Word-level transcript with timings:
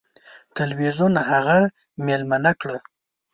تلویزیون 0.57 1.13
هغه 1.31 1.59
میلمنه 2.05 2.51
کړه. 2.61 2.77